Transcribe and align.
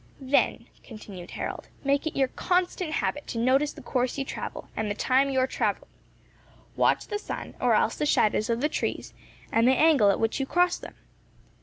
"Then," 0.19 0.65
continued 0.81 1.29
Harold, 1.29 1.67
"make 1.83 2.07
it 2.07 2.17
your 2.17 2.29
constant 2.29 2.91
habit 2.91 3.27
to 3.27 3.37
notice 3.37 3.71
the 3.73 3.83
course 3.83 4.17
you 4.17 4.25
travel, 4.25 4.67
and 4.75 4.89
the 4.89 4.95
time 4.95 5.29
you 5.29 5.37
are 5.37 5.45
travelling. 5.45 5.91
Watch 6.75 7.05
the 7.05 7.19
sun, 7.19 7.53
or 7.61 7.75
else 7.75 7.97
the 7.97 8.07
shadows 8.07 8.49
of 8.49 8.61
the 8.61 8.67
trees, 8.69 9.13
and 9.51 9.67
the 9.67 9.75
angle 9.77 10.09
at 10.09 10.19
which 10.19 10.39
you 10.39 10.47
cross 10.47 10.75
them. 10.79 10.95